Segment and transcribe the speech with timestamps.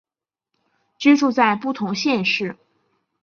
[0.97, 2.57] 居住在不同县市